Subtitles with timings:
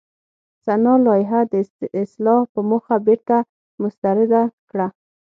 [0.65, 1.53] سنا لایحه د
[2.01, 3.37] اصلاح په موخه بېرته
[3.81, 4.87] مسترده کړه.